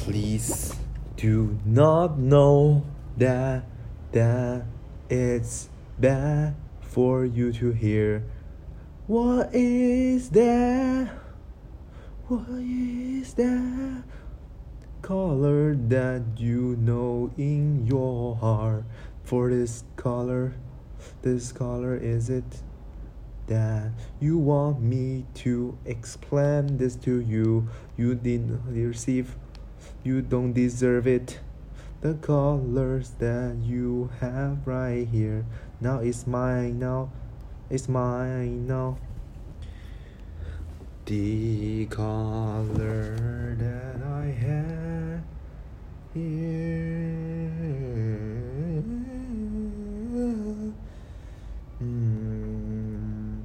please 0.00 0.74
do 1.16 1.58
not 1.66 2.18
know 2.18 2.82
that 3.18 3.62
that 4.12 4.64
it's 5.10 5.68
bad 5.98 6.54
for 6.80 7.26
you 7.26 7.52
to 7.52 7.70
hear. 7.72 8.24
What 9.06 9.54
is 9.54 10.30
that? 10.30 11.10
What 12.28 12.48
is 12.48 13.34
that 13.34 14.02
color 15.02 15.74
that 15.74 16.22
you 16.38 16.76
know 16.80 17.30
in 17.36 17.86
your 17.86 18.36
heart? 18.36 18.84
For 19.22 19.50
this 19.50 19.84
color 19.96 20.54
this 21.22 21.52
color 21.52 21.94
is 21.96 22.30
it 22.30 22.62
that 23.48 23.92
you 24.18 24.38
want 24.38 24.80
me 24.80 25.26
to 25.34 25.76
explain 25.84 26.78
this 26.78 26.96
to 26.96 27.20
you? 27.20 27.68
You 27.98 28.14
didn't 28.14 28.62
receive 28.66 29.36
you 30.02 30.22
don't 30.22 30.54
deserve 30.54 31.06
it. 31.06 31.40
The 32.00 32.14
colors 32.14 33.10
that 33.18 33.56
you 33.62 34.08
have 34.20 34.66
right 34.66 35.06
here. 35.06 35.44
Now 35.78 35.98
it's 35.98 36.26
mine 36.26 36.78
now. 36.78 37.12
It's 37.68 37.86
mine 37.86 38.66
now. 38.66 38.96
The 41.04 41.84
color 41.86 43.56
that 43.58 44.02
I 44.02 44.26
have 44.40 45.20
here. 46.14 47.50
Mm. 51.82 53.42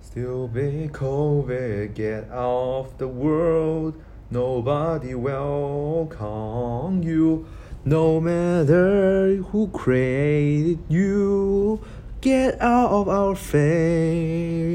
Still 0.00 0.46
be 0.46 0.88
COVID, 0.92 1.94
get 1.94 2.30
off 2.30 2.96
the 2.98 3.08
world. 3.08 4.00
Nobody 4.30 5.14
welcome 5.14 7.02
you, 7.02 7.46
no 7.82 8.20
matter 8.20 9.36
who 9.36 9.68
created 9.68 10.80
you. 10.86 11.80
Get 12.20 12.60
out 12.60 12.90
of 12.90 13.08
our 13.08 13.34
face. 13.34 14.68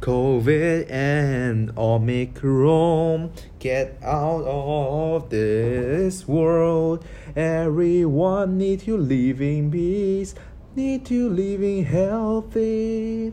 COVID 0.00 0.90
and 0.90 1.70
Omicron, 1.78 3.30
get 3.60 3.96
out 4.02 4.42
of 4.42 5.30
this 5.30 6.26
world. 6.26 7.04
Everyone 7.36 8.58
need 8.58 8.80
to 8.80 8.96
live 8.96 9.40
in 9.40 9.70
peace, 9.70 10.34
need 10.74 11.06
to 11.06 11.28
live 11.28 11.62
in 11.62 11.84
healthy. 11.84 13.32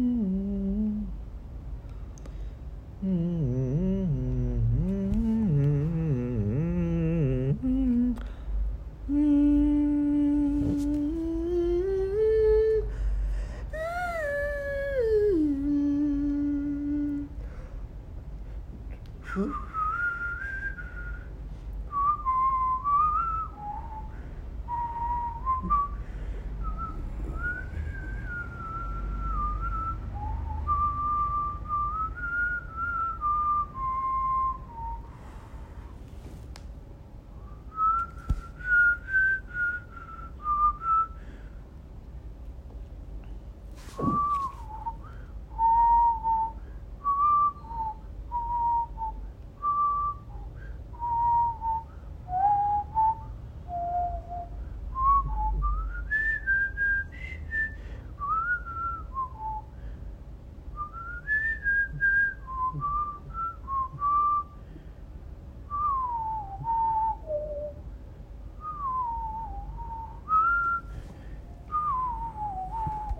you 19.35 19.55